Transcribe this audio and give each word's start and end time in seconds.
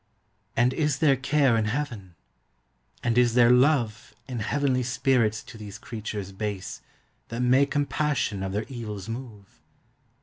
And 0.57 0.73
is 0.73 0.97
there 0.97 1.15
care 1.15 1.55
in 1.55 1.65
heaven? 1.65 2.15
And 3.03 3.19
is 3.19 3.35
there 3.35 3.51
love 3.51 4.15
In 4.27 4.39
heavenly 4.39 4.81
spirits 4.81 5.43
to 5.43 5.59
these 5.59 5.77
creatures 5.77 6.31
base, 6.31 6.81
That 7.27 7.43
may 7.43 7.67
compassion 7.67 8.41
of 8.41 8.51
their 8.51 8.63
evils 8.67 9.07
move? 9.07 9.61